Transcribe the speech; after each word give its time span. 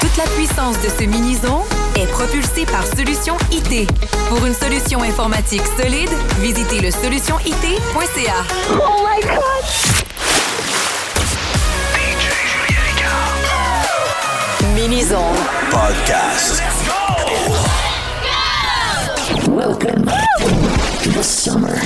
Toute 0.00 0.16
la 0.18 0.24
puissance 0.24 0.78
de 0.82 0.88
ce 0.90 1.04
mini-zone 1.04 1.62
est 1.96 2.06
propulsée 2.08 2.66
par 2.66 2.84
Solution 2.84 3.34
IT. 3.50 3.90
Pour 4.28 4.44
une 4.44 4.52
solution 4.52 5.02
informatique 5.02 5.62
solide, 5.80 6.10
visitez 6.40 6.80
le 6.80 6.90
solutionit.ca. 6.90 8.44
Oh 8.72 9.06
my 9.08 9.22
God! 9.22 9.64
mini 14.74 15.02
podcast. 15.70 16.60
Let's 16.60 16.82
go! 16.86 16.96
Welcome 19.50 20.10
to 21.02 21.08
the 21.10 21.22
summer. 21.22 21.80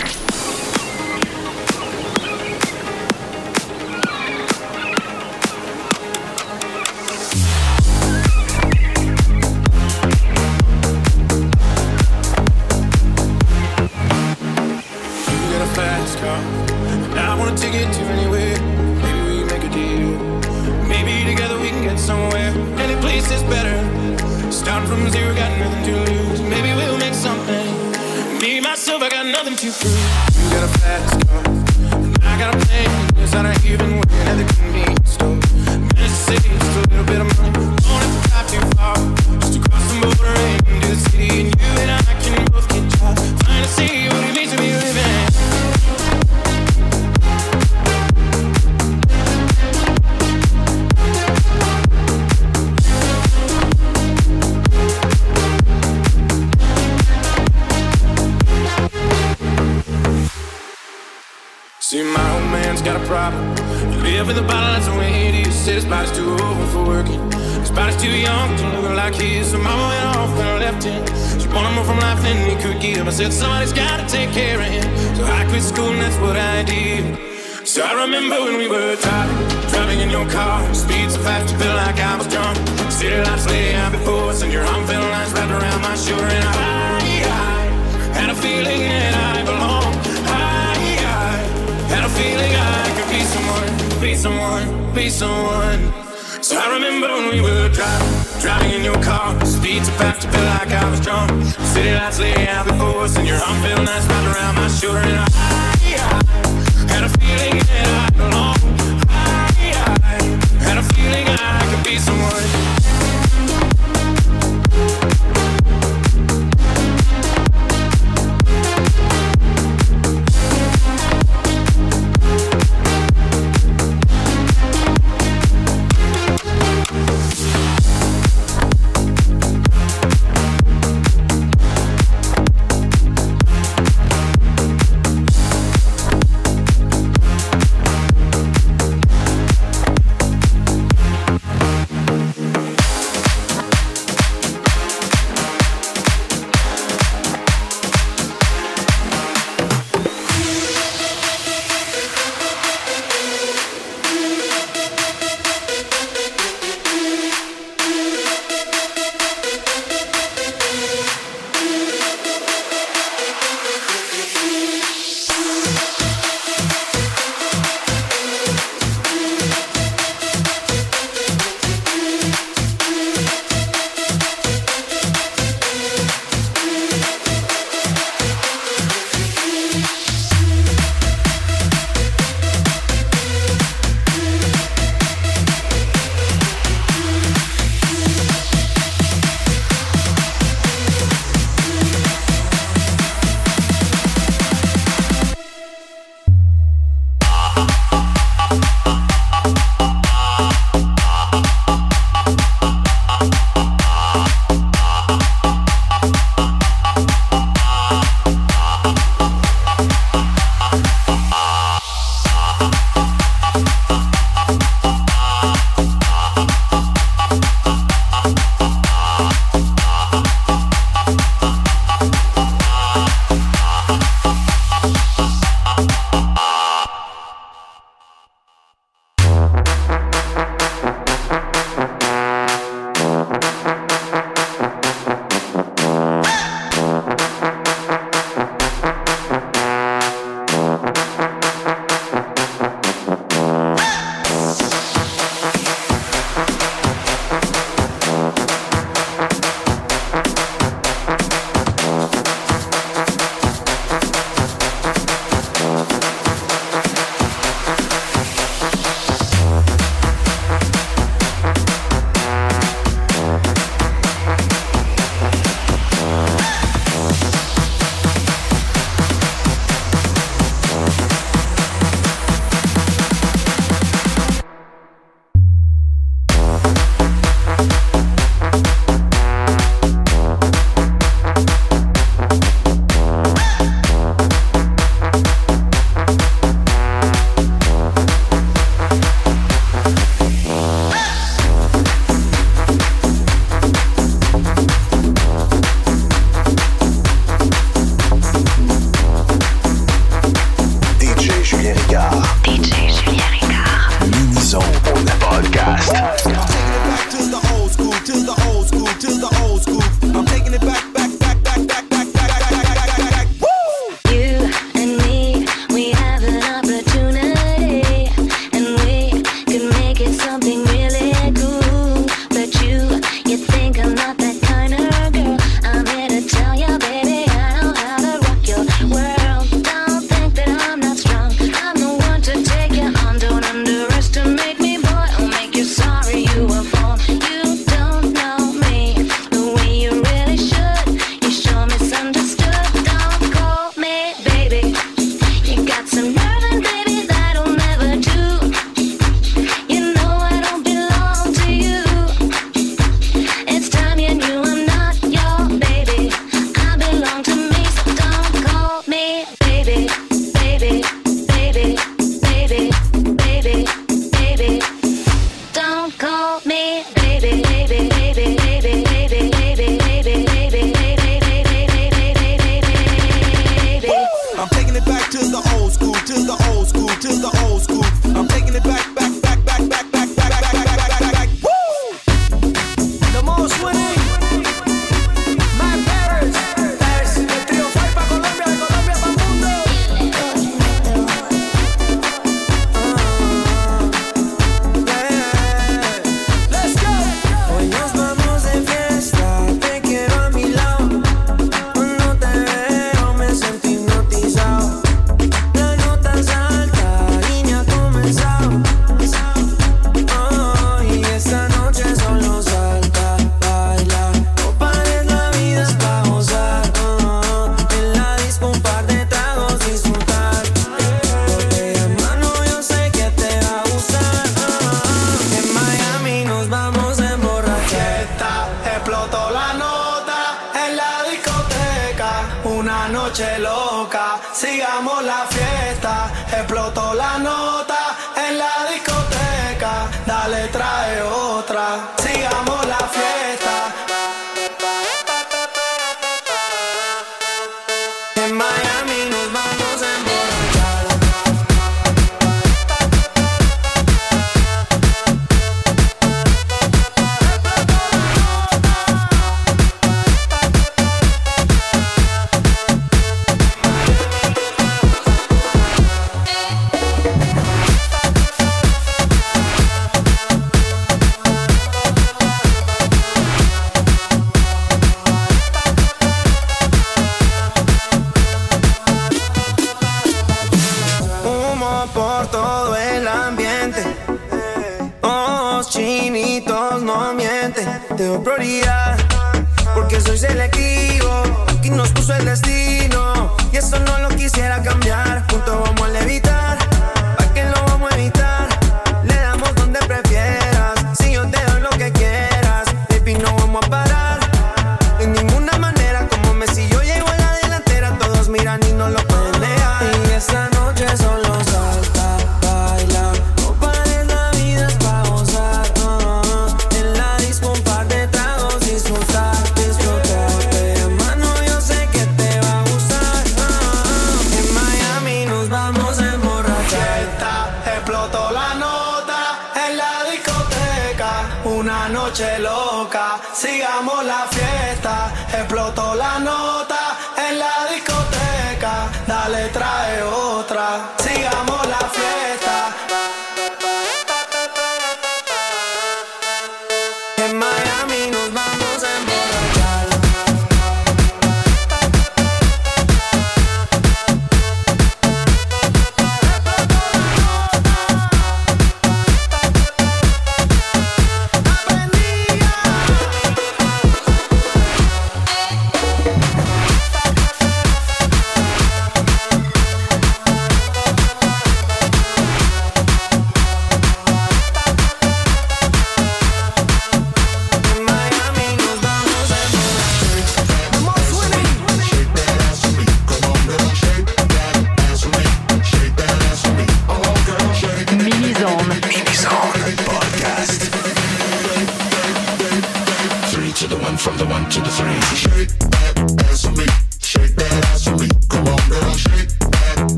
noche 433.16 433.38
loca, 433.38 434.20
sigamos 434.34 435.02
la 435.02 435.26
fiesta, 435.30 436.12
explotó 436.32 436.92
la 436.92 437.16
nota 437.18 437.96
en 438.14 438.36
la 438.36 438.70
discoteca, 438.70 439.88
dale 440.04 440.48
trae. 440.48 440.85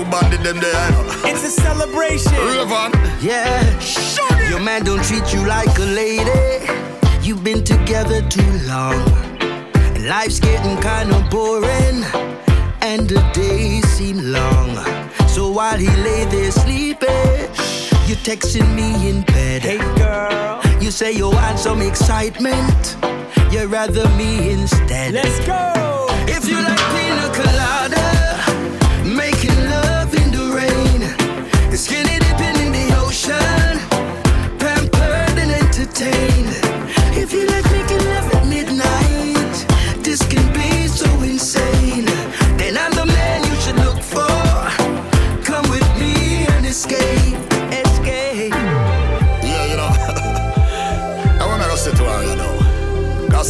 Two 0.00 0.10
bandit 0.10 0.42
them 0.42 0.58
there, 0.60 0.90
It's 1.30 1.44
a 1.44 1.50
celebration. 1.50 2.32
Rayvon. 2.32 2.90
Yeah, 3.20 3.60
your 4.48 4.58
man 4.58 4.82
don't 4.82 5.04
treat 5.04 5.34
you 5.34 5.44
like 5.46 5.76
a 5.78 5.88
lady. 6.02 6.64
You've 7.20 7.44
been 7.44 7.62
together 7.62 8.22
too 8.28 8.50
long, 8.66 9.02
and 9.40 10.08
life's 10.08 10.40
getting 10.40 10.76
kinda 10.80 11.18
boring, 11.30 11.98
and 12.80 13.10
the 13.10 13.20
days 13.34 13.86
seem 13.90 14.32
long. 14.32 14.70
So 15.28 15.50
while 15.50 15.76
he 15.76 15.90
lay 16.08 16.24
there 16.24 16.50
sleeping, 16.50 17.50
you're 18.06 18.24
texting 18.30 18.68
me 18.74 18.88
in 19.10 19.20
bed. 19.34 19.60
Hey, 19.60 19.78
girl. 20.00 20.62
You 20.80 20.90
say 20.90 21.12
you 21.12 21.28
want 21.28 21.58
some 21.58 21.82
excitement. 21.82 22.96
You'd 23.50 23.70
rather 23.70 24.08
me 24.20 24.50
instead. 24.50 25.12
Let's 25.12 25.40
go. 25.40 26.06
If 26.26 26.48
you 26.48 26.56
like 26.56 26.84
pina 26.94 27.26
colada, 27.38 27.99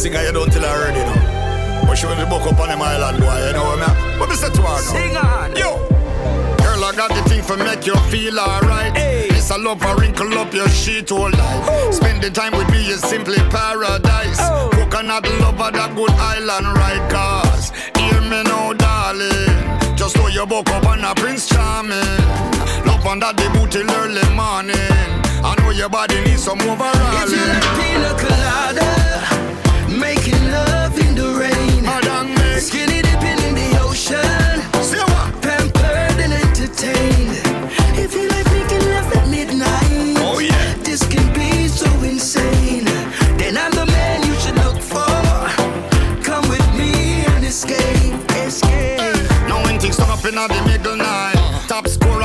singer 0.01 0.23
you 0.23 0.31
don't 0.31 0.51
tell 0.51 0.63
her 0.63 0.67
already, 0.67 0.99
you 0.99 1.05
know. 1.05 1.85
But 1.85 1.95
she 1.97 2.05
will 2.07 2.15
be 2.15 2.25
book 2.25 2.41
up 2.49 2.59
on 2.59 2.69
them 2.69 2.81
island, 2.81 3.19
boy, 3.19 3.37
you 3.47 3.53
know 3.53 3.63
what 3.65 3.79
I 3.85 3.93
mean? 3.93 4.19
But 4.19 4.29
me 4.29 4.35
say 4.35 4.49
to 4.49 4.61
her 4.61 4.81
now. 4.81 4.93
Sing 4.97 5.15
on. 5.17 5.55
Yo! 5.55 5.77
Girl, 6.57 6.83
I 6.83 6.93
got 6.95 7.09
the 7.13 7.21
thing 7.29 7.43
for 7.43 7.57
make 7.57 7.85
you 7.85 7.95
feel 8.09 8.39
alright. 8.39 8.95
Hey. 8.97 9.27
It's 9.29 9.51
a 9.51 9.57
love 9.57 9.81
for 9.81 9.95
wrinkle 9.97 10.33
up 10.39 10.53
your 10.53 10.69
sheet 10.69 11.11
all 11.11 11.29
night. 11.29 11.91
Spending 11.93 12.33
time 12.33 12.53
with 12.57 12.69
me 12.71 12.81
is 12.89 13.01
simply 13.01 13.37
paradise. 13.53 14.39
Oh. 14.41 14.69
Coconut 14.73 15.23
lover, 15.39 15.69
that 15.71 15.93
good 15.95 16.11
island 16.17 16.67
right 16.81 17.03
cause. 17.11 17.69
Hear 17.97 18.21
me 18.21 18.41
now, 18.43 18.73
darling. 18.73 19.95
Just 19.95 20.15
throw 20.17 20.27
your 20.27 20.47
book 20.47 20.67
up 20.69 20.85
on 20.85 21.03
a 21.03 21.13
Prince 21.15 21.47
Charming. 21.49 22.01
Love 22.87 23.05
under 23.05 23.33
the 23.33 23.49
boot 23.53 23.69
till 23.71 23.89
early 23.91 24.23
morning. 24.33 24.77
I 25.43 25.53
know 25.59 25.69
your 25.71 25.89
body 25.89 26.19
needs 26.21 26.43
some 26.43 26.59
If 26.59 26.65
you 26.65 26.71
overhauling. 26.71 27.49
like 27.49 27.69
pina 27.77 28.11
colada, 28.17 28.87
love 30.51 30.97
in 30.99 31.15
the 31.15 31.29
rain, 31.41 31.83
skinny 32.59 33.01
dipping 33.01 33.39
in 33.47 33.55
the 33.55 33.69
ocean, 33.81 34.61
pampered 35.41 36.17
and 36.25 36.33
entertained. 36.33 37.37
If 37.97 38.13
you 38.13 38.27
like 38.29 38.47
making 38.51 38.83
love 38.93 39.11
at 39.17 39.27
midnight, 39.29 40.17
Oh, 40.19 40.39
yeah. 40.39 40.75
this 40.83 41.01
can 41.07 41.27
be 41.33 41.67
so 41.67 41.89
insane. 42.03 42.85
Then 43.39 43.57
I'm 43.57 43.71
the 43.71 43.85
man 43.87 44.23
you 44.27 44.35
should 44.41 44.55
look 44.65 44.79
for. 44.81 45.15
Come 46.23 46.47
with 46.49 46.67
me 46.79 47.25
and 47.33 47.43
escape, 47.45 48.13
escape. 48.47 48.99
Now 49.49 49.63
when 49.63 49.79
things 49.79 49.99
in 50.25 50.35
the 50.35 50.63
middle 50.67 50.95
night 50.97 51.40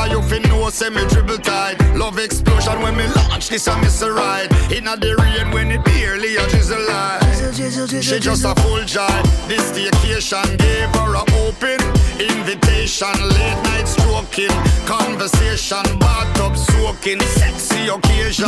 Top 0.07 0.12
scorer 0.12 0.23
you 0.23 0.23
fin 0.29 0.42
know 0.49 0.69
say 0.71 0.90
me 0.90 1.07
dribble 1.09 1.38
tight 1.38 1.77
Love 1.97 2.19
explosion 2.19 2.81
when 2.83 2.97
me 2.97 3.07
launch 3.14 3.49
this 3.49 3.66
a 3.66 3.77
miss 3.79 4.03
a 4.03 4.12
ride. 4.12 4.51
Inna 4.73 4.97
the 4.97 5.16
rain 5.16 5.53
when 5.53 5.71
it 5.71 5.85
barely 5.85 6.37
a 6.37 6.49
drizzle 6.49 6.79
light. 6.88 7.21
She 8.03 8.19
just 8.19 8.45
a 8.45 8.55
full 8.62 8.85
joy 8.85 9.07
This 9.49 9.71
staycation 9.71 10.59
gave 10.59 10.88
her 10.97 11.14
a 11.14 11.23
open 11.47 11.81
invitation. 12.21 13.14
Late 13.29 13.62
night 13.64 13.87
stroking 13.87 14.55
Conversation 14.87 15.99
bathtub 15.99 16.57
soaking 16.57 17.21
Sexy 17.21 17.88
occasion. 17.88 18.47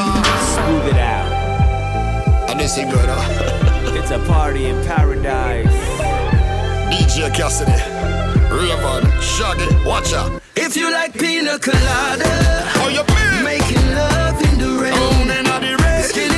Smooth 0.54 0.88
it 0.88 0.98
out. 0.98 2.50
And 2.50 2.60
this 2.60 2.76
is 2.76 2.84
good 2.84 3.08
huh? 3.08 3.94
It's 3.94 4.10
a 4.10 4.18
party 4.26 4.66
in 4.66 4.84
paradise. 4.86 6.17
DJ 6.98 7.32
Cassidy. 7.32 7.70
Rayvon 8.50 9.04
Shaggy 9.22 9.68
Watch 9.86 10.12
out. 10.12 10.42
If 10.56 10.76
you 10.76 10.90
like 10.90 11.12
pina 11.16 11.58
colada, 11.58 12.28
How 12.74 12.88
you 12.88 13.04
making 13.44 13.94
love 13.94 14.42
in 14.42 14.58
the 14.58 14.82
rain, 14.82 14.92
Down 14.92 15.30
inna 15.30 15.60
the 15.60 15.82
rain 15.82 16.37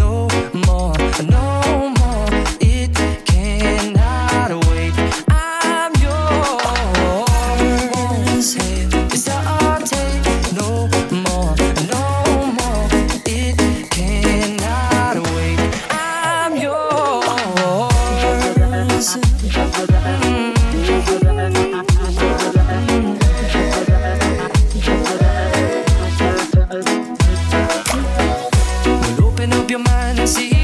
see 30.27 30.60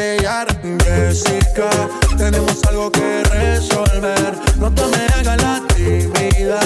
Jessica 0.00 1.68
Tenemos 2.16 2.64
algo 2.64 2.90
que 2.90 3.22
resolver. 3.24 4.32
No 4.56 4.72
te 4.72 4.82
me 4.86 5.04
hagas 5.14 5.42
la 5.42 5.60
timida 5.74 6.60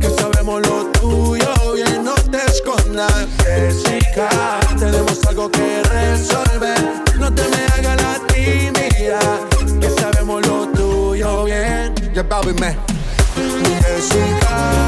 Que 0.00 0.08
sabemos 0.08 0.66
lo 0.66 0.86
tuyo 0.92 1.74
Bien, 1.74 2.04
no 2.04 2.14
te 2.14 2.38
escondas 2.46 3.26
Jessica. 3.44 4.28
Tenemos 4.78 5.18
algo 5.26 5.50
que 5.50 5.82
resolver. 5.82 7.02
No 7.18 7.32
te 7.34 7.42
me 7.48 7.64
hagas 7.74 8.02
la 8.02 8.18
timida 8.32 9.20
Que 9.80 9.90
sabemos 10.00 10.46
lo 10.46 10.66
tuyo. 10.68 11.44
Bien, 11.44 11.94
ya 12.14 12.22
yeah, 12.22 12.40
Jessica 13.82 14.86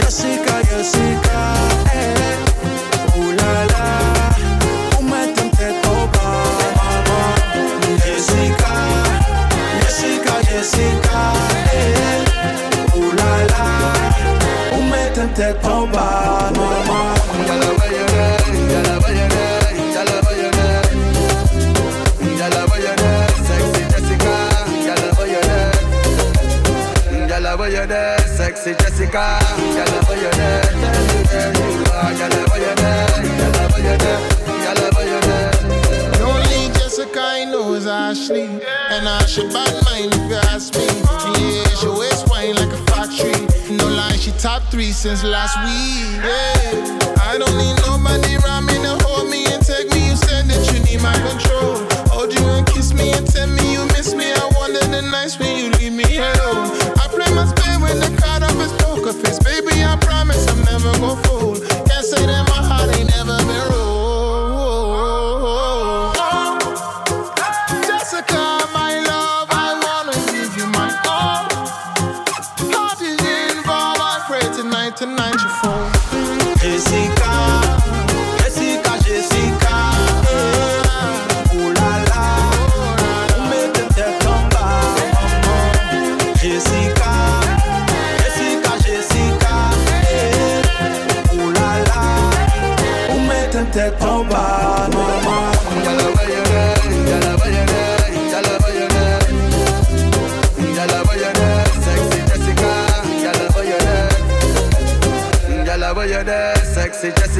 Jessica, 0.00 0.54
Jessica 0.70 1.54
eh. 1.94 1.97
Jessica. 10.58 11.22
Eh. 11.72 12.96
Ooh 12.96 13.12
la 13.14 13.32
la, 13.52 13.64
ou 14.76 14.82
mette 14.90 15.16
une 15.16 15.32
tête 15.32 15.64
en 15.64 15.86
bas, 15.86 16.50
maman. 16.50 17.14
Y'a 17.46 17.56
la 17.62 17.70
baïonnette, 17.78 18.58
y'a 18.72 18.80
la 18.82 18.96
baïonnette, 18.98 19.94
y'a 19.94 20.02
la 20.02 20.18
baïonnette. 20.26 20.94
Y'a 22.38 22.48
la 22.48 22.62
baïonnette, 22.66 23.38
sexy 23.46 23.82
Jessica. 23.92 24.34
Y'a 24.84 24.94
la 24.96 25.10
baïonnette, 25.16 25.86
y'a 27.28 27.38
la 27.38 27.52
baïonnette, 27.56 28.26
sexy 28.36 28.70
Jessica 28.80 29.26
kind 37.12 37.50
knows 37.50 37.86
I 37.86 38.12
sleep. 38.14 38.62
And 38.90 39.08
I 39.08 39.24
should 39.26 39.52
bad 39.52 39.72
mind 39.84 40.14
if 40.14 40.30
you 40.30 40.36
ask 40.52 40.74
me. 40.74 40.86
Yeah, 40.86 41.64
she 41.78 41.88
waste 41.88 42.28
wine 42.28 42.54
like 42.56 42.72
a 42.72 42.80
factory. 42.90 43.40
No 43.76 43.86
lie, 43.88 44.16
she 44.16 44.32
top 44.32 44.62
three 44.70 44.92
since 44.92 45.24
last 45.24 45.56
week. 45.64 46.24
Yeah, 46.24 47.18
I 47.22 47.38
don't 47.38 47.56
need 47.56 47.76
nobody 47.86 48.36
around 48.36 48.66
me 48.66 48.74
to 48.74 48.96
hold 49.04 49.30
me 49.30 49.46
and 49.46 49.64
take 49.64 49.90
me. 49.92 50.10
You 50.10 50.16
said 50.16 50.46
that 50.46 50.62
you 50.72 50.80
need 50.84 51.02
my 51.02 51.14
control. 51.28 51.76
Hold 52.12 52.32
you 52.32 52.44
and 52.56 52.66
kiss 52.66 52.92
me 52.92 53.12
and 53.12 53.26
tell 53.26 53.48
me 53.48 53.72
you 53.72 53.84
miss 53.96 54.14
me. 54.14 54.32
I 54.32 54.50
wonder 54.58 54.80
the 54.80 55.02
nights 55.02 55.38
when 55.38 55.56
you 55.56 55.70
leave 55.78 55.92
me 55.92 56.16
alone. 56.16 56.72
I 56.98 57.06
play 57.10 57.30
my 57.34 57.46
spade 57.46 57.80
when 57.80 57.98
the 58.00 58.10
card 58.20 58.42
of 58.42 58.54
his 58.58 58.72
poker 58.82 59.12
face. 59.12 59.38
Baby, 59.38 59.84
I 59.84 59.96
promise 60.00 60.46
I'm 60.48 60.64
never 60.64 60.92
gonna. 60.98 61.27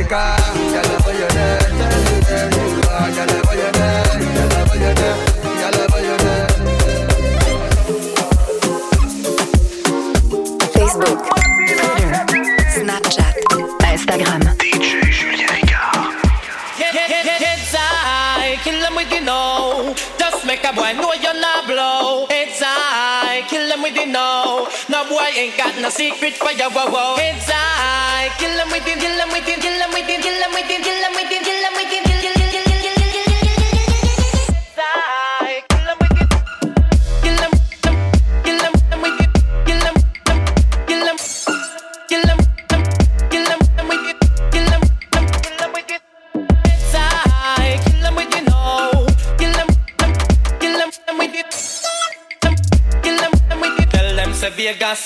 seca, 0.09 0.37
ya 0.73 0.83
la 0.83 0.99
voy 1.05 1.17
a 1.17 1.29
ya 1.29 3.25
la 3.27 3.37
voy 3.45 3.61
a 3.61 3.71
ya 3.77 4.45
la 4.47 4.65
voy 4.65 4.83
a 4.83 4.93
ya 5.61 5.69
la 5.71 5.87
voy 5.87 6.07
a. 6.07 6.19
Facebook, 10.73 11.19
Twitter, 11.57 11.93
Snapchat, 12.75 13.35
Instagram. 13.93 14.43
DJ 14.59 14.89
Julien 15.13 15.49
Ricard. 15.49 16.19
You 16.79 16.91
no, 24.09 24.67
No 24.89 25.05
boy 25.05 25.29
ain't 25.37 25.57
got 25.59 25.77
no 25.81 25.91
secret 25.91 26.35
for 26.35 26.51
ya, 26.53 26.71
whoa, 26.71 26.89
whoa. 26.89 27.17
It's 27.19 27.49
I 27.53 28.33
kill 28.39 28.57
him 28.57 28.73
with 28.73 28.89
him, 28.89 28.99
kill 28.99 29.21
him 29.21 29.29
with 29.29 29.45
him, 29.45 29.61
kill 29.61 29.77
him 29.77 29.91
with 29.93 30.09
him, 30.09 30.21
kill 30.23 30.33
him 30.33 30.53
with 30.57 30.65
him, 30.65 30.83
kill 30.83 31.05
him 31.05 31.13
with 31.13 31.29
him, 31.29 31.45
kill 31.45 31.53
him. 31.53 31.58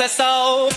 excessão. 0.03 0.72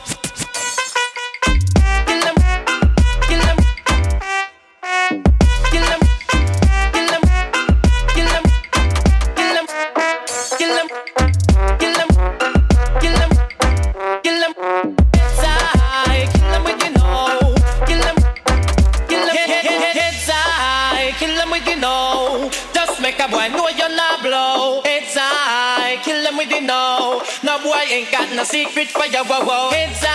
it 28.77 28.91
fire, 28.91 29.23
whoa, 29.23 29.45
wow. 29.45 29.69
Heads 29.71 30.14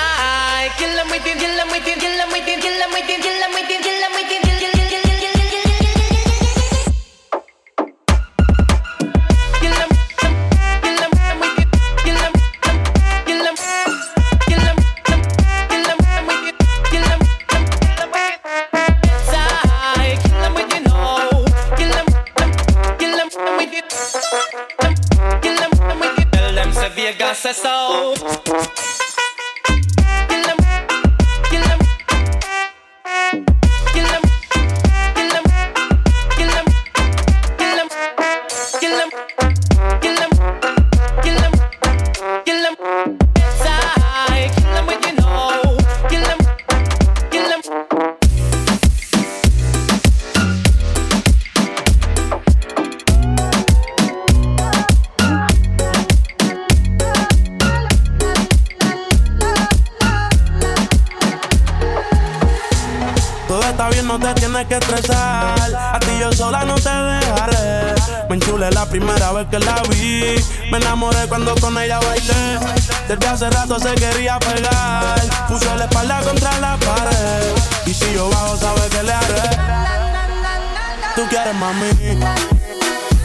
tú 81.21 81.29
quieres, 81.29 81.55
mami. 81.55 81.91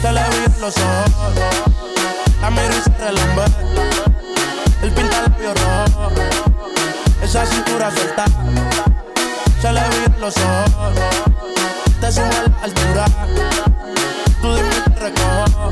Te 0.01 0.11
le 0.11 0.21
vi 0.29 0.45
en 0.45 0.61
los 0.61 0.75
ojos. 0.77 1.33
La 2.41 2.49
miro 2.49 2.73
y 2.77 2.81
se 2.81 2.89
relambé. 2.97 3.45
El 4.81 4.91
pinta 4.91 5.21
labio 5.21 5.53
rojo. 5.53 6.11
Esa 7.21 7.45
cintura 7.45 7.91
suelta. 7.91 8.25
Se 9.61 9.71
le 9.71 9.81
vi 9.81 10.19
los 10.19 10.35
ojos. 10.37 10.93
Te 12.01 12.11
sube 12.11 12.25
a 12.25 12.43
la 12.49 12.63
altura. 12.63 13.05
Tú 14.41 14.55
dime 14.55 14.75
te 14.93 14.99
recojo. 14.99 15.71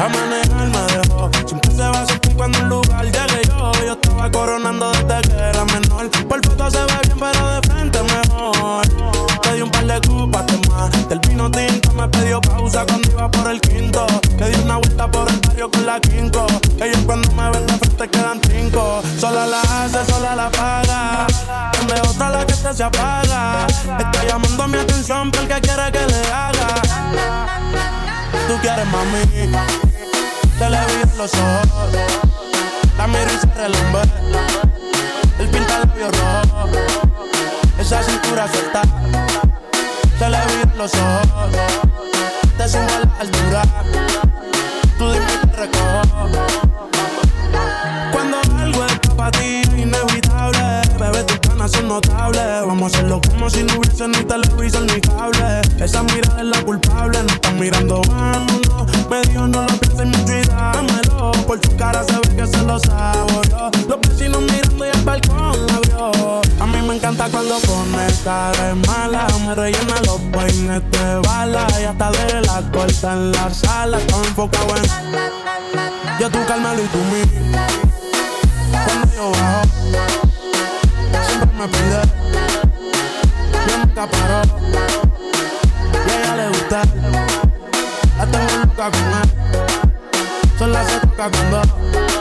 A 0.00 0.08
manejar 0.08 0.68
me 0.68 0.82
dejó. 0.92 1.30
Siempre 1.46 1.70
se 1.70 1.82
va 1.82 2.00
a 2.00 2.06
sentir 2.06 2.36
cuando 2.36 2.58
un 2.58 2.68
lugar 2.68 3.04
llegue 3.04 3.42
yo. 3.48 3.72
Yo 3.86 3.92
estaba 3.92 4.30
coronando 4.30 4.90
desde 4.92 5.30
que 5.30 5.36
era 5.36 5.64
menor 5.64 5.91
se 22.74 22.84
apaga. 22.84 23.66
Está 23.98 24.24
llamando 24.26 24.68
mi 24.68 24.78
atención 24.78 25.30
porque 25.30 25.60
quiere 25.60 25.92
que 25.92 26.06
le 26.06 26.32
haga. 26.32 26.82
Tú 28.48 28.56
quieres 28.60 28.86
mami, 28.86 29.26
te 30.58 30.70
le 30.70 30.78
vi 30.86 31.02
en 31.02 31.18
los 31.18 31.32
ojos. 31.34 31.90
La 32.96 33.06
miro 33.06 33.30
y 33.32 33.38
se 33.38 33.46
relumbe. 33.46 34.02
El 35.38 35.48
pinta 35.48 35.78
labios 35.80 36.10
rojo. 36.18 36.68
Esa 37.78 38.02
cintura 38.02 38.48
suelta, 38.48 38.82
te 40.18 40.30
le 40.30 40.38
vi 40.46 40.62
en 40.62 40.78
los 40.78 40.92
ojos. 40.94 41.52
Te 42.56 42.68
sube 42.68 42.92
a 42.92 43.00
la 43.00 43.20
altura 43.20 44.31
notable. 51.92 52.40
Vamos 52.66 52.82
a 52.82 52.96
hacerlo 52.96 53.20
como 53.28 53.50
si 53.50 53.62
no 53.64 53.74
hubiese 53.78 54.08
ni 54.08 54.24
televisor 54.24 54.82
ni 54.82 55.00
cable. 55.00 55.60
Esa 55.78 56.02
mirada 56.02 56.40
es 56.40 56.46
la 56.46 56.62
culpable, 56.64 57.22
no 57.22 57.32
están 57.32 57.58
mirando 57.58 58.00
bando. 58.08 58.86
Me 59.10 59.20
dijo 59.22 59.46
no 59.46 59.62
lo 59.62 59.78
pienses 59.78 60.06
mucho 60.06 60.38
y 60.38 60.42
dámelo. 60.42 61.32
Por 61.46 61.60
tu 61.60 61.76
cara 61.76 62.02
se 62.04 62.14
ve 62.14 62.36
que 62.36 62.46
se 62.46 62.62
lo 62.62 62.78
saboreó. 62.78 63.70
Los 63.88 64.00
vecinos 64.00 64.42
mirando 64.42 64.86
y 64.86 64.88
el 64.88 65.02
balcón 65.02 65.70
abrió. 65.70 66.40
A 66.60 66.66
mí 66.66 66.78
me 66.88 66.96
encanta 66.96 67.28
cuando 67.28 67.58
pones 67.60 68.20
cara 68.24 68.74
mala. 68.86 69.26
Me 69.44 69.54
rellena 69.54 69.94
los 70.06 70.20
peines 70.32 70.82
de 70.90 71.16
bala. 71.26 71.66
Y 71.80 71.84
hasta 71.84 72.10
de 72.10 72.40
la 72.42 72.62
corta 72.72 73.12
en 73.12 73.32
la 73.32 73.50
sala. 73.52 73.98
Estaba 73.98 74.24
enfocado 74.24 74.76
en. 74.76 74.84
Yo 76.20 76.30
tú 76.30 76.38
Carmelo 76.46 76.82
y 76.82 76.86
tú 76.86 76.98
mí. 77.10 77.22
Cuando 78.86 79.14
yo 79.14 79.30
bajo 79.32 80.31
me 81.62 81.68
pide. 81.68 82.02
Nunca 83.78 84.06
paró. 84.06 84.42
Y 86.06 86.10
a 86.10 86.20
ella 86.20 86.36
le 86.36 86.48
gusta. 86.48 86.82
La 88.18 88.26
tengo 88.26 88.52
loca 88.64 88.90
con 88.90 89.06
él. 89.22 89.28
Sola 90.58 90.84
se 90.84 91.00
toca 91.00 91.30
con 91.30 91.50
dos. 91.50 92.11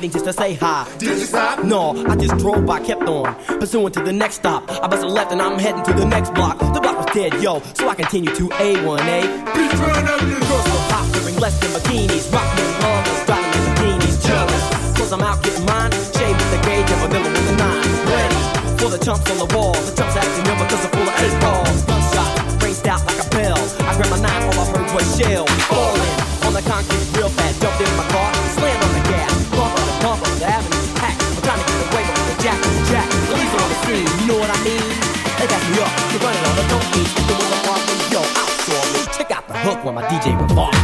just 0.00 0.24
to 0.24 0.32
say 0.32 0.54
hi. 0.54 0.88
Did 0.98 1.18
you 1.18 1.26
stop? 1.26 1.64
No, 1.64 1.90
I 2.08 2.16
just 2.16 2.38
drove 2.38 2.64
by, 2.64 2.80
kept 2.80 3.02
on 3.02 3.34
pursuing 3.60 3.92
to 3.92 4.00
the 4.00 4.12
next 4.12 4.36
stop. 4.36 4.64
I 4.70 4.88
busted 4.88 5.10
left 5.10 5.32
and 5.32 5.42
I'm 5.42 5.58
heading 5.58 5.84
to 5.84 5.92
the 5.92 6.06
next 6.06 6.32
block. 6.32 6.58
The 6.58 6.80
block 6.80 6.96
was 6.96 7.14
dead, 7.14 7.34
yo, 7.42 7.60
so 7.74 7.88
I 7.88 7.94
continue 7.94 8.34
to 8.34 8.48
A1A. 8.48 9.20
Bitch, 9.52 9.78
run 9.78 10.08
out 10.08 10.20
the 10.20 10.40
door. 10.48 10.62
So 10.64 10.78
pop, 10.88 11.04
wearing 11.12 11.36
less 11.36 11.60
than 11.60 11.70
bikinis, 11.76 12.32
rocking 12.32 12.72
lovers, 12.80 13.20
driving 13.26 13.64
bikinis, 13.68 14.16
jealous. 14.26 14.64
Cause 14.96 15.12
I'm 15.12 15.20
out 15.20 15.42
getting 15.44 15.66
mine, 15.66 15.92
shade 16.16 16.36
with 16.40 16.50
the 16.56 16.60
gauge 16.64 16.90
of 16.90 17.02
a 17.04 17.08
middle 17.12 17.30
with 17.30 17.52
a 17.52 17.56
nine. 17.60 17.84
Ready 18.08 18.40
for 18.80 18.88
the 18.88 18.98
chumps 19.04 19.28
on 19.30 19.38
the 19.44 19.48
wall, 19.54 19.76
the 19.76 19.92
chumps 19.92 20.16
acting 20.16 20.46
ill 20.48 20.56
because 20.56 20.80
they're 20.80 20.94
full 20.96 21.04
of 21.04 21.20
eight 21.20 21.36
balls. 21.44 21.82
Gunshot, 21.84 22.32
braced 22.60 22.86
out 22.88 23.04
like 23.04 23.20
a 23.20 23.28
bell. 23.28 23.60
I 23.84 23.92
grabbed 24.00 24.10
my 24.10 24.20
knife, 24.24 24.56
all 24.56 24.56
I 24.56 24.66
heard 24.72 24.88
was 24.96 25.04
shell 25.20 25.44
falling 25.68 26.12
on 26.48 26.52
the 26.56 26.64
concrete 26.64 27.06
real 27.12 27.28
fast. 27.28 27.60
Jumped 27.60 27.80
in 27.84 27.92
my 28.00 28.08
car, 28.08 28.32
slammed 28.56 28.82
on 28.88 28.92
the 28.96 29.04
gas 29.12 29.31
bubble, 30.02 30.26
the 30.42 30.46
avenue's 30.50 30.92
packed. 30.98 31.22
I'm 31.22 31.42
trying 31.46 31.62
to 31.62 31.66
get 31.70 31.78
away 31.86 32.04
from 32.10 32.26
the 32.26 32.36
jack 32.42 32.58
and 32.58 32.86
jack. 32.90 33.08
Police 33.30 33.54
on 33.54 33.68
the 33.70 33.78
scene, 33.86 34.08
you 34.18 34.26
know 34.26 34.38
what 34.42 34.50
I 34.50 34.58
mean? 34.66 34.82
They 35.38 35.46
got 35.46 35.62
me 35.70 35.78
up, 35.78 35.92
they 36.10 36.18
running 36.18 36.44
on 36.44 36.54
the 36.58 36.64
don't 36.66 36.88
need 36.92 37.06
to 37.06 37.22
do 37.22 37.34
what 37.38 37.50
I'm 37.54 37.86
yo, 38.10 38.20
I 38.20 38.44
saw 38.66 38.82
me. 38.92 39.00
Check 39.16 39.30
out 39.30 39.46
the 39.48 39.54
hook 39.54 39.84
when 39.84 39.94
my 39.94 40.02
DJ 40.10 40.34
revolves. 40.38 40.82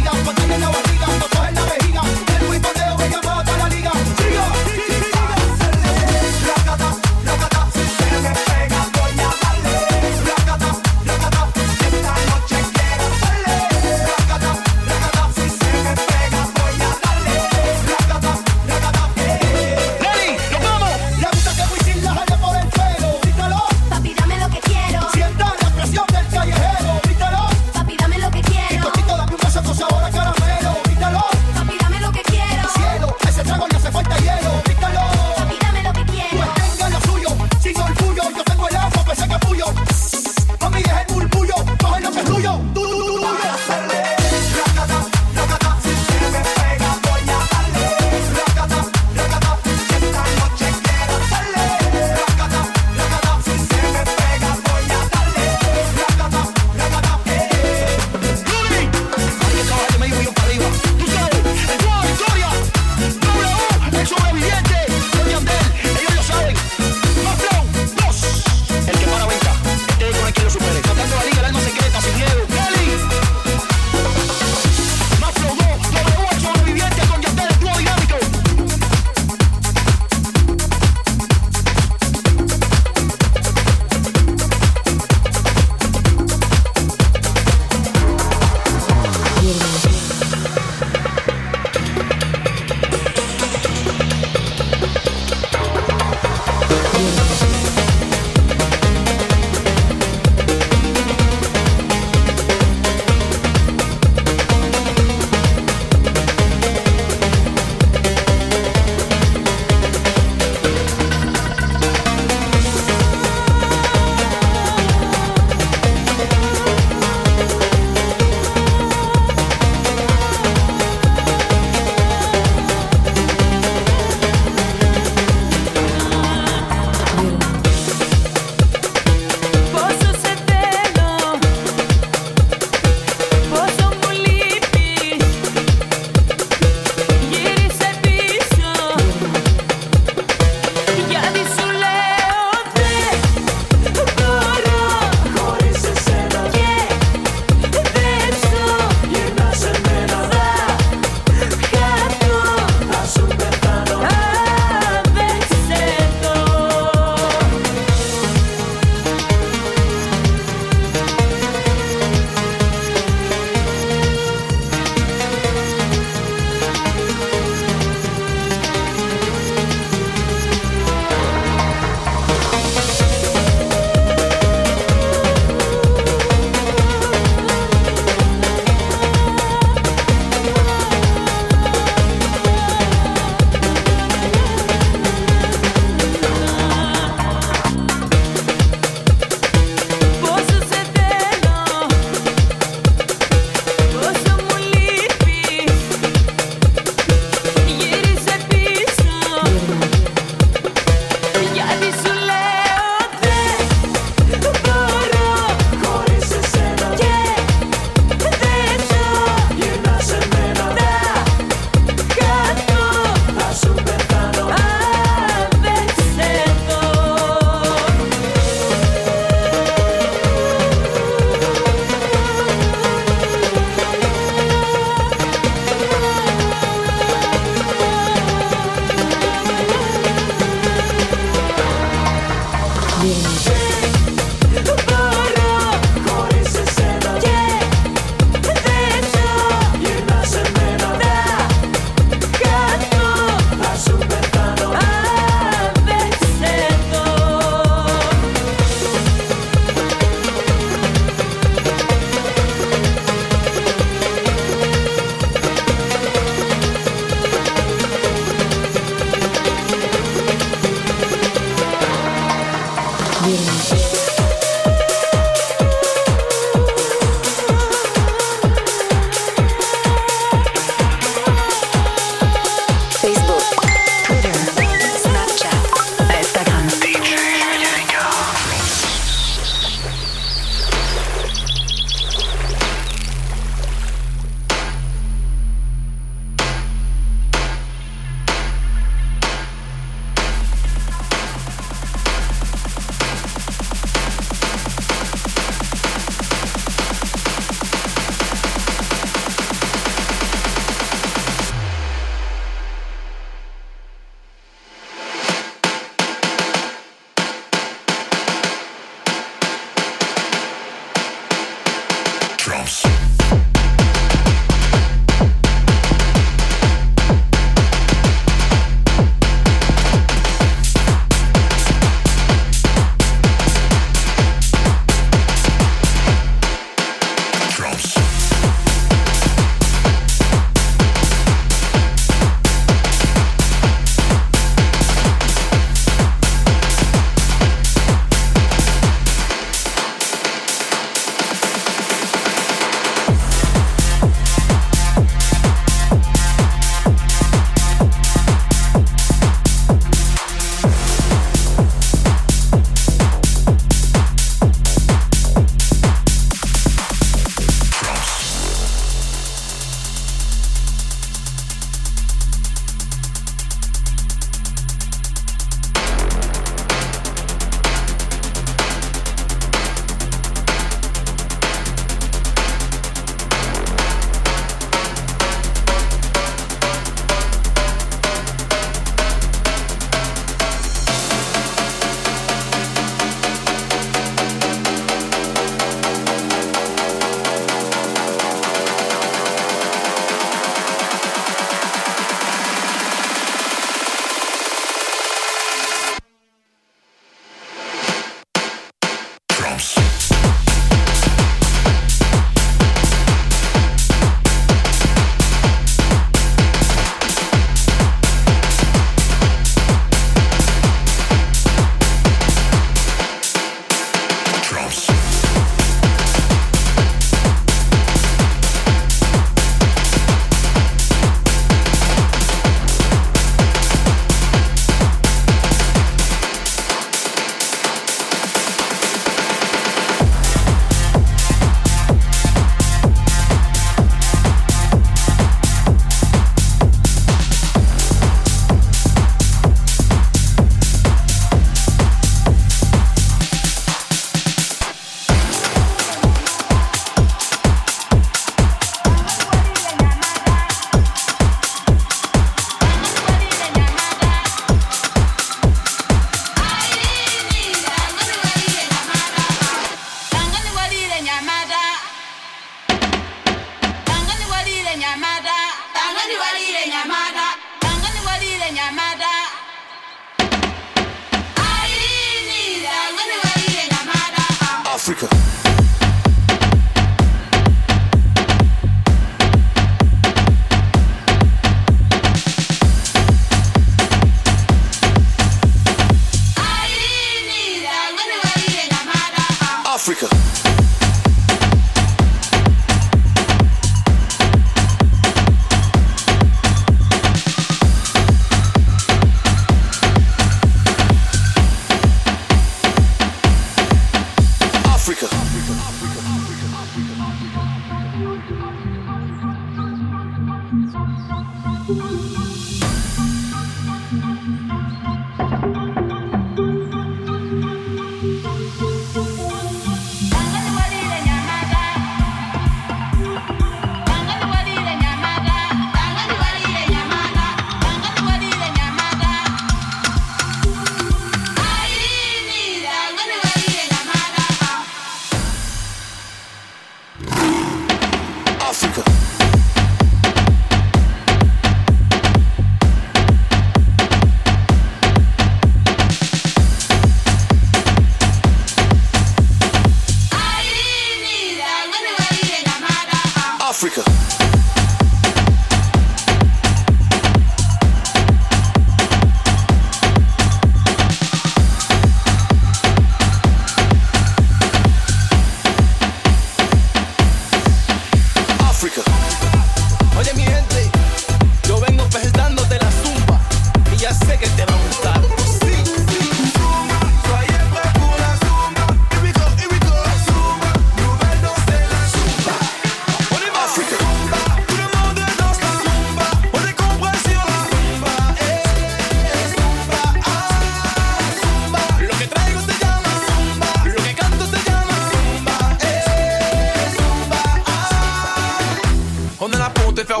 faire 599.88 600.00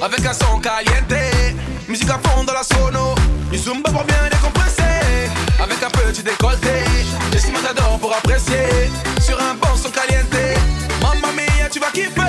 avec 0.00 0.24
un 0.24 0.32
son 0.32 0.58
caliente. 0.60 1.12
Musique 1.88 2.08
à 2.10 2.18
fond 2.24 2.44
dans 2.44 2.52
la 2.52 2.62
sono, 2.62 3.14
une 3.52 3.58
zumba 3.58 3.90
pour 3.90 4.04
bien 4.04 4.16
décompresser. 4.30 4.82
Avec 5.62 5.82
un 5.82 5.90
petit 5.90 6.22
décolleté, 6.22 6.84
les 7.32 7.52
matadors 7.52 7.98
pour 7.98 8.14
apprécier. 8.14 8.90
Sur 9.20 9.38
un 9.40 9.54
bon 9.54 9.76
son 9.76 9.90
caliente, 9.90 10.58
mamma 11.02 11.32
mia, 11.32 11.68
tu 11.70 11.80
vas 11.80 11.90
kiffer. 11.92 12.27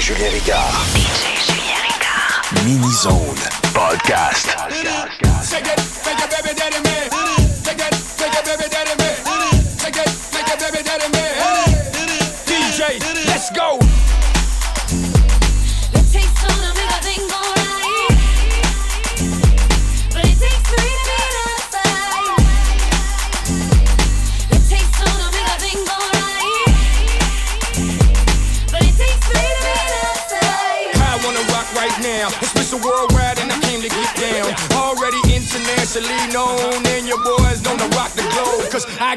Julien 0.00 0.30
Ricard. 0.30 0.94
DJ 0.94 1.26
Julien 1.44 1.80
Ricard. 1.82 2.64
Mini 2.64 2.92
Zone 2.92 3.40
Podcast. 3.72 4.54
Podcast. 4.54 5.58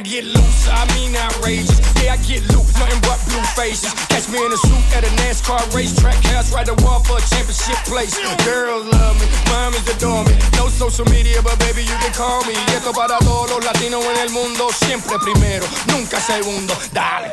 get 0.01 0.25
loose, 0.25 0.67
I 0.67 0.85
mean 0.95 1.15
outrageous. 1.15 1.79
Yeah, 2.01 2.13
I 2.13 2.17
get 2.17 2.41
loose. 2.49 2.73
nothing 2.79 3.01
but 3.01 3.19
blue 3.29 3.43
faces. 3.53 3.93
Catch 4.09 4.29
me 4.29 4.43
in 4.45 4.51
a 4.51 4.57
suit 4.57 4.85
at 4.95 5.03
a 5.03 5.11
NASCAR 5.21 5.61
racetrack, 5.73 6.15
house 6.33 6.53
right 6.53 6.65
the 6.65 6.75
wall 6.83 6.99
for 7.03 7.17
a 7.17 7.21
championship 7.21 7.77
place. 7.85 8.15
Girls 8.45 8.85
love 8.87 9.15
me, 9.19 9.27
mommy's 9.49 9.87
adore 9.87 10.25
me. 10.25 10.33
No 10.57 10.69
social 10.69 11.05
media, 11.05 11.41
but 11.41 11.57
baby 11.59 11.83
you 11.83 11.97
can 12.01 12.13
call 12.13 12.43
me. 12.45 12.53
Y 12.53 12.71
esto 12.73 12.91
para 12.93 13.19
todos 13.19 13.49
los 13.49 13.63
latinos 13.63 14.03
en 14.05 14.17
el 14.17 14.29
mundo, 14.31 14.69
siempre 14.71 15.17
primero, 15.19 15.65
nunca 15.87 16.19
segundo. 16.19 16.73
Dale. 16.93 17.31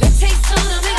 Let's 0.00 0.20
take 0.20 0.36
some 0.46 0.89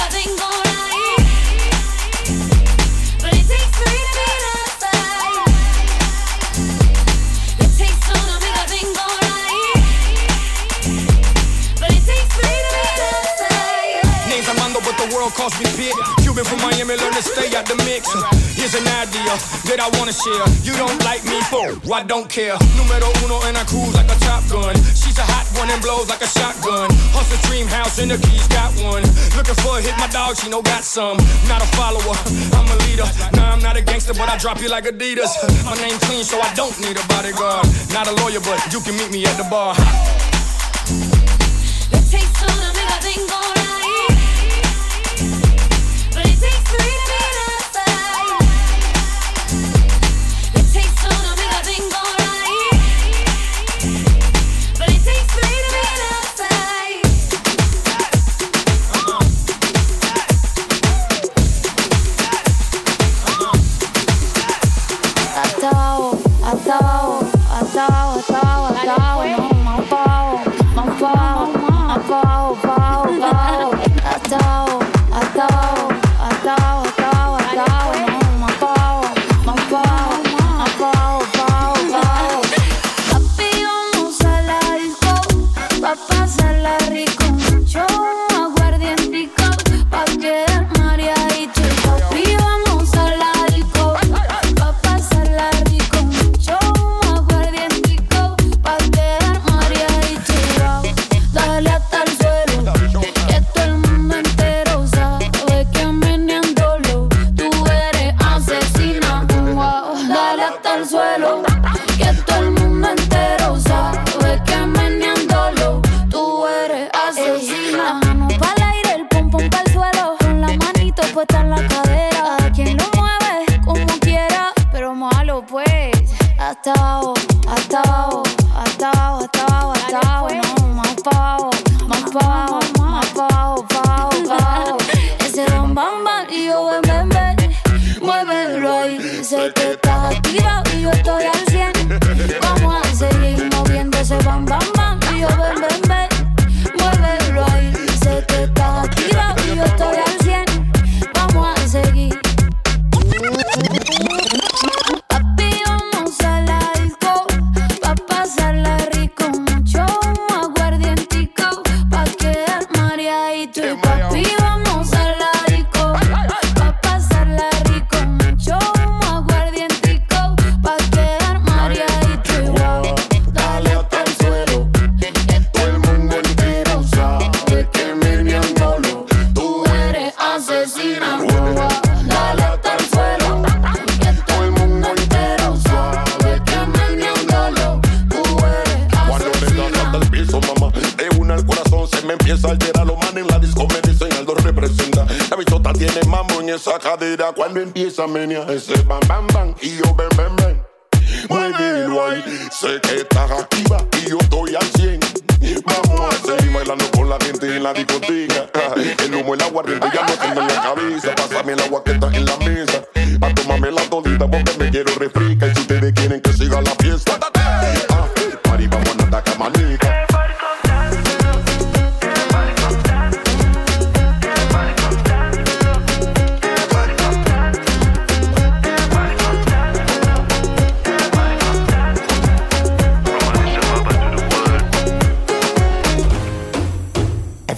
calls 15.34 15.56
me 15.60 15.66
Pit. 15.78 15.96
Cuban 16.24 16.46
from 16.46 16.60
Miami, 16.62 16.96
learn 16.96 17.14
to 17.14 17.24
stay 17.24 17.52
out 17.56 17.66
the 17.66 17.76
mix. 17.88 18.10
Here's 18.56 18.76
an 18.76 18.88
idea 19.00 19.34
that 19.70 19.80
I 19.80 19.88
wanna 19.98 20.14
share. 20.14 20.46
You 20.64 20.74
don't 20.78 20.98
like 21.04 21.24
me, 21.26 21.40
for 21.52 21.76
I 21.94 22.04
don't 22.04 22.30
care. 22.30 22.56
Numero 22.78 23.10
uno, 23.26 23.42
and 23.48 23.58
I 23.58 23.64
cruise 23.66 23.94
like 23.94 24.10
a 24.10 24.18
top 24.24 24.44
gun. 24.50 24.76
She's 24.96 25.18
a 25.18 25.26
hot 25.26 25.48
one 25.60 25.70
and 25.70 25.82
blows 25.82 26.10
like 26.10 26.22
a 26.22 26.30
shotgun. 26.30 26.90
Hustle 27.16 27.42
dream 27.48 27.68
house 27.68 28.00
in 28.00 28.10
the 28.10 28.18
keys, 28.18 28.48
got 28.48 28.72
one. 28.84 29.04
Looking 29.36 29.58
for 29.64 29.78
a 29.78 29.82
hit, 29.82 29.96
my 29.98 30.08
dog, 30.08 30.38
she 30.38 30.50
know 30.50 30.62
got 30.62 30.84
some. 30.84 31.18
Not 31.48 31.62
a 31.62 31.70
follower, 31.78 32.16
I'm 32.56 32.68
a 32.68 32.78
leader. 32.88 33.08
Nah, 33.34 33.54
I'm 33.54 33.62
not 33.62 33.78
a 33.78 33.82
gangster, 33.82 34.14
but 34.14 34.30
I 34.30 34.38
drop 34.38 34.62
you 34.62 34.70
like 34.70 34.86
Adidas. 34.86 35.32
My 35.66 35.76
name 35.82 35.98
clean, 36.08 36.24
so 36.24 36.40
I 36.40 36.54
don't 36.54 36.76
need 36.80 36.98
a 36.98 37.06
bodyguard. 37.08 37.68
Not 37.94 38.08
a 38.08 38.14
lawyer, 38.24 38.42
but 38.42 38.60
you 38.72 38.80
can 38.82 38.96
meet 38.98 39.12
me 39.12 39.26
at 39.26 39.38
the 39.38 39.48
bar. 39.50 39.76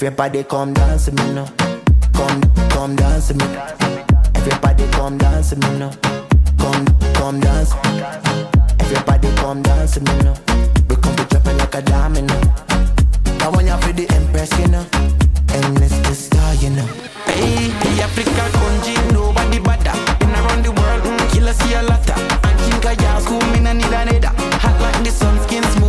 Everybody 0.05 0.43
come 0.43 0.73
dance 0.73 1.05
with 1.05 1.17
me 1.17 1.33
now. 1.33 1.45
Come, 2.11 2.41
come 2.71 2.93
dance 2.97 3.29
with 3.29 3.37
me. 3.37 3.45
Everybody 4.35 4.85
come 4.91 5.17
dance 5.17 5.51
with 5.51 5.63
me 5.63 5.79
now. 5.79 5.91
Come, 6.57 6.85
come 7.13 7.39
dance. 7.39 7.71
Everybody 8.81 9.33
come 9.37 9.61
dance 9.61 9.95
with 9.95 10.05
me 10.05 10.17
now. 10.23 10.35
We 10.89 10.97
come 10.97 11.15
to 11.15 11.23
drop 11.23 11.47
it 11.47 11.55
like 11.55 11.75
a 11.75 11.81
domino. 11.83 12.35
I 13.39 13.47
want 13.47 13.65
you 13.65 13.77
for 13.77 13.93
the 13.93 14.05
empress, 14.13 14.51
you 14.59 14.67
know. 14.67 14.85
It's 15.81 15.97
the 15.99 16.13
star, 16.13 16.53
you 16.55 16.71
know. 16.71 16.85
Hey, 17.31 17.69
the 17.71 18.03
Africa 18.03 18.49
country, 18.59 18.99
nobody 19.13 19.59
better. 19.59 19.95
Been 20.19 20.31
around 20.35 20.65
the 20.65 20.71
world, 20.73 21.01
mm, 21.03 21.31
kill 21.31 21.47
see 21.53 21.75
a 21.75 21.81
lotta. 21.81 22.15
And 22.43 22.59
think 22.59 22.85
I 22.85 23.19
school, 23.21 23.39
me 23.53 23.61
no 23.61 23.71
need 23.71 23.85
a 23.85 24.03
nether. 24.03 24.33
Hot 24.35 24.81
like 24.81 25.01
the 25.01 25.11
sun, 25.11 25.39
skin 25.47 25.63
smooth 25.63 25.82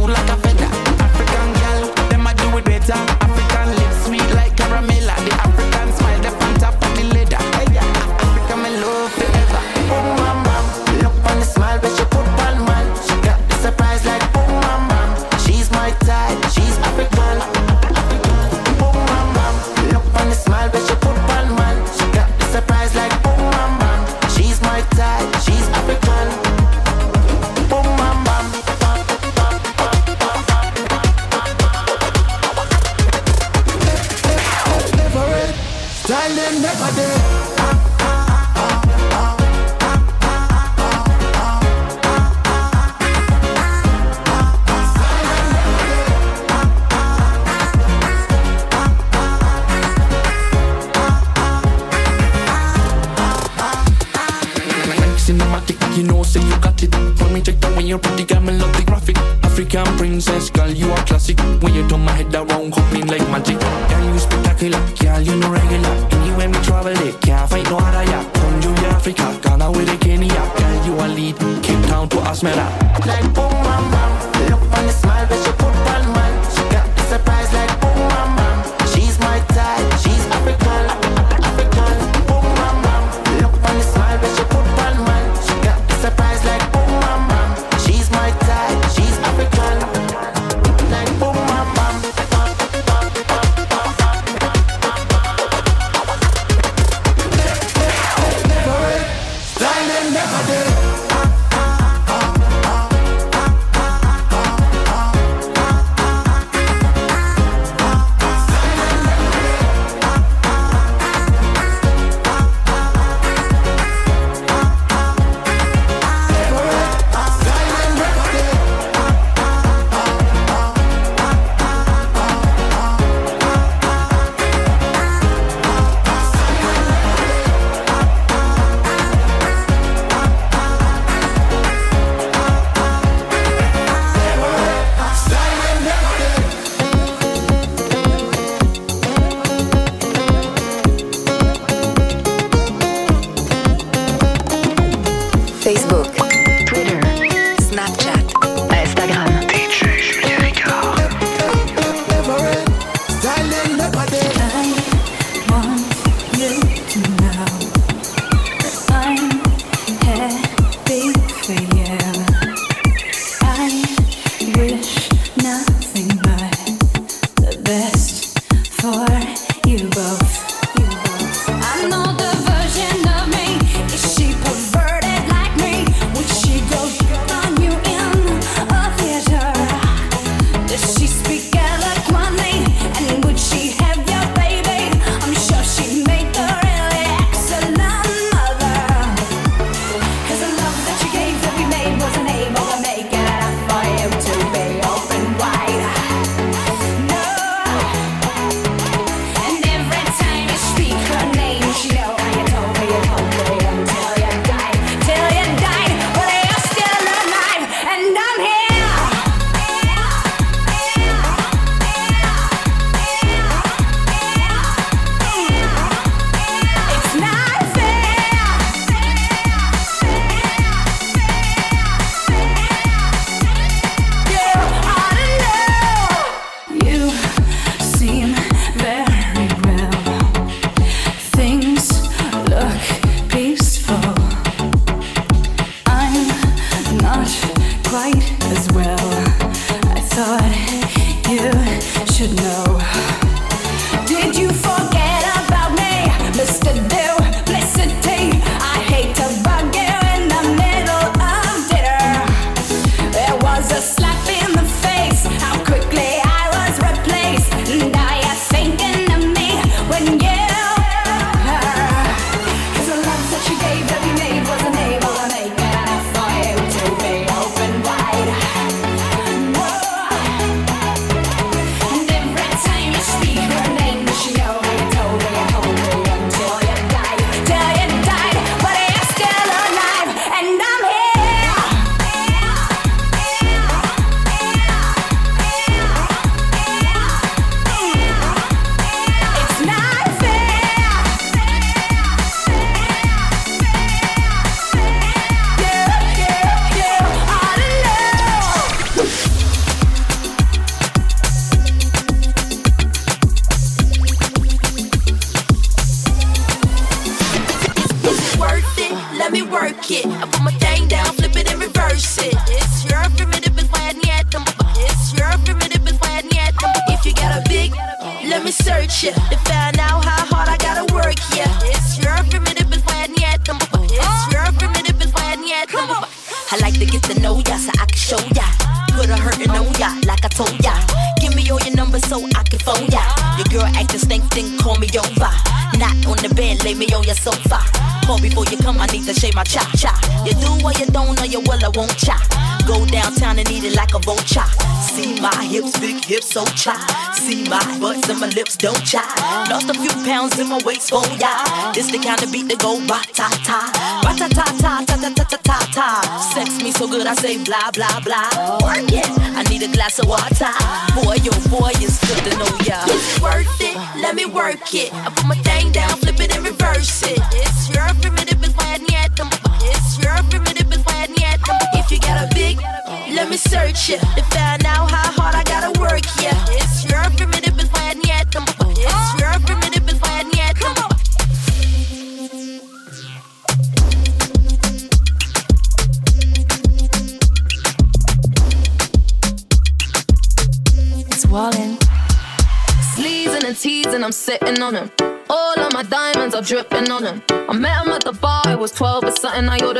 blah 357.44 357.70
blah 357.72 358.00
blah. 358.00 358.33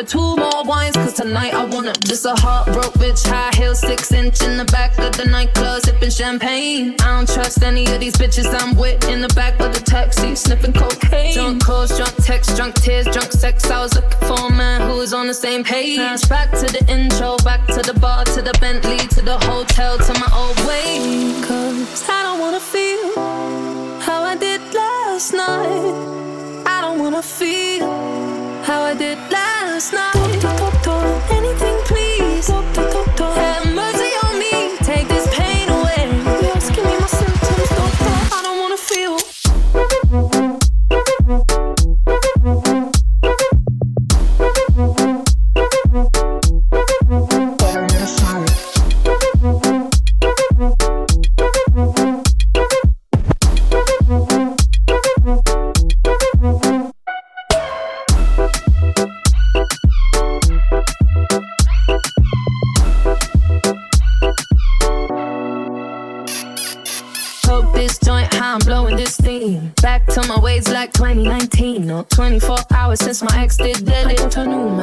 Ordered 0.04 0.08
two 0.08 0.36
more 0.36 0.64
wines, 0.64 0.96
cause 0.96 1.14
tonight 1.14 1.54
I 1.54 1.64
want 1.64 1.86
him. 1.86 1.94
Just 2.04 2.24
a 2.24 2.34
heartbroken 2.34 3.00
bitch, 3.00 3.26
high 3.26 3.50
heel, 3.54 3.74
six 3.74 4.12
inch 4.12 4.42
in 4.42 4.56
the 4.56 4.64
back 4.66 4.98
of 4.98 5.16
the 5.16 5.24
nightclub, 5.26 5.82
sipping 5.82 6.10
champagne. 6.10 6.96
I 7.00 7.16
don't 7.16 7.28
trust 7.28 7.62
any 7.62 7.84
of 7.86 8.00
these 8.00 8.14
bitches 8.14 8.46
I'm 8.60 8.76
with 8.76 9.08
in 9.08 9.20
the 9.20 9.32
back 9.34 9.58
of 9.60 9.72
the 9.74 9.80
taxi, 9.80 10.34
sniffing 10.34 10.72
cocaine. 10.72 11.34
Drunk 11.34 11.64
calls, 11.64 11.96
drunk 11.96 12.14
texts, 12.16 12.56
drunk 12.56 12.74
tears, 12.76 13.06
drunk 13.06 13.32
sex. 13.32 13.70
I 13.70 13.80
was 13.80 13.94
looking 13.94 14.28
for 14.28 14.46
a 14.46 14.52
man 14.52 14.88
who 14.88 14.98
was 14.98 15.12
on 15.12 15.26
the 15.26 15.34
same 15.34 15.64
page. 15.64 15.98
Back 16.28 16.50
to 16.52 16.66
the 16.66 16.84
intro, 16.88 17.36
back 17.44 17.66
to 17.68 17.82
the 17.82 17.98
bar, 17.98 18.24
to 18.24 18.42
the 18.42 18.56
Bentley, 18.60 18.98
to 18.98 19.22
the 19.22 19.38
hotel, 19.38 19.98
to 19.98 20.12
my 20.14 20.30
old 20.34 20.58
way. 20.66 21.32
Cause 21.46 22.08
I 22.08 22.22
don't 22.22 22.40
wanna 22.40 22.60
feel 22.60 24.00
how 24.00 24.22
I 24.22 24.36
did 24.36 24.60
last 24.74 25.32
night. 25.32 26.64
I 26.66 26.80
don't 26.80 26.98
wanna 26.98 27.22
feel 27.22 28.23
how 28.64 28.82
I 28.82 28.94
did 28.94 29.18
last 29.30 29.92
night. 29.92 30.42
Anything, 31.30 31.76
please. 31.84 32.93
24 72.24 72.56
hours 72.74 73.00
since 73.00 73.22
my 73.22 73.42
ex 73.42 73.58
did 73.58 73.84
dead. 73.84 74.23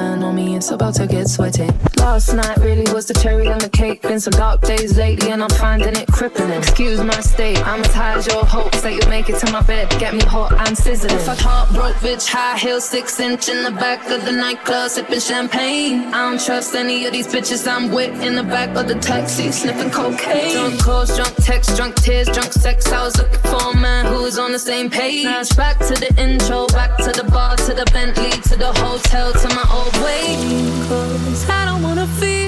Man 0.01 0.23
on 0.23 0.35
me, 0.35 0.55
it's 0.55 0.71
about 0.71 0.95
to 0.95 1.05
get 1.05 1.27
sweaty. 1.27 1.69
Last 1.97 2.33
night 2.33 2.57
really 2.57 2.87
was 2.91 3.05
the 3.05 3.13
cherry 3.23 3.47
on 3.55 3.59
the 3.59 3.69
cake. 3.69 4.01
Been 4.01 4.19
some 4.19 4.37
dark 4.43 4.61
days 4.61 4.97
lately, 4.97 5.29
and 5.33 5.41
I'm 5.45 5.55
finding 5.65 5.95
it 6.01 6.07
crippling. 6.07 6.51
Excuse 6.61 6.99
my 7.13 7.21
state, 7.33 7.59
I'm 7.71 7.81
as 7.81 7.93
high 7.93 8.15
as 8.17 8.25
your 8.27 8.43
hopes 8.43 8.81
that 8.81 8.93
you'll 8.95 9.13
make 9.17 9.29
it 9.29 9.37
to 9.43 9.51
my 9.51 9.61
bed. 9.61 9.85
Get 10.03 10.13
me 10.19 10.23
hot 10.35 10.51
and 10.63 10.75
sizzling. 10.75 11.15
If 11.15 11.29
I 11.29 11.35
heartbroke 11.35 11.99
bitch, 12.05 12.25
high 12.27 12.57
heel, 12.57 12.81
six 12.81 13.19
inch 13.19 13.49
in 13.49 13.63
the 13.63 13.71
back 13.85 13.99
of 14.09 14.25
the 14.25 14.31
nightclub, 14.31 14.89
sipping 14.89 15.19
champagne. 15.19 15.95
I 16.15 16.19
don't 16.25 16.41
trust 16.43 16.73
any 16.75 17.05
of 17.05 17.11
these 17.13 17.27
bitches 17.27 17.67
I'm 17.71 17.91
with 17.91 18.15
in 18.27 18.33
the 18.35 18.47
back 18.55 18.75
of 18.79 18.87
the 18.87 18.95
taxi, 18.95 19.51
sniffing 19.51 19.91
cocaine. 19.91 20.53
Drunk 20.55 20.81
calls, 20.81 21.15
drunk 21.15 21.35
texts, 21.47 21.77
drunk 21.77 21.95
tears, 21.95 22.27
drunk 22.27 22.51
sex. 22.53 22.91
I 22.91 23.03
was 23.03 23.15
looking 23.17 23.43
for 23.51 23.63
a 23.71 23.77
man 23.77 24.05
who 24.11 24.23
was 24.23 24.39
on 24.39 24.51
the 24.51 24.63
same 24.71 24.89
page. 24.89 25.25
Back 25.55 25.77
to 25.89 25.93
the 26.03 26.11
intro, 26.17 26.67
back 26.79 26.97
to 27.05 27.11
the 27.19 27.25
bar, 27.31 27.55
to 27.67 27.73
the 27.73 27.87
Bentley, 27.93 28.31
to 28.49 28.55
the 28.57 28.71
hotel, 28.85 29.31
to 29.31 29.47
my 29.55 29.65
old 29.77 29.90
way. 29.99 30.37
Cause 30.87 31.49
I 31.49 31.65
don't 31.65 31.83
wanna 31.83 32.07
feel 32.07 32.40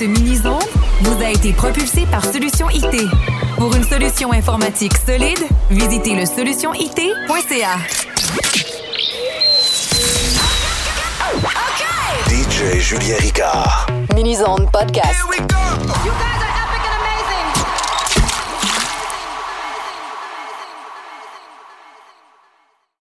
ce 0.00 0.06
mini-zone 0.06 0.64
vous 1.02 1.22
a 1.22 1.28
été 1.28 1.52
propulsée 1.52 2.06
par 2.10 2.24
Solution 2.24 2.70
IT. 2.70 3.06
Pour 3.58 3.74
une 3.74 3.84
solution 3.84 4.32
informatique 4.32 4.94
solide, 4.96 5.44
visitez 5.68 6.14
le 6.14 6.24
solutionit.ca. 6.24 7.76
DJ 12.30 12.78
Julien 12.78 13.16
Ricard. 13.18 13.88
Mini-zone 14.14 14.70
podcast. 14.72 15.20
You 15.28 15.46
guys 15.46 16.34
are 16.34 16.39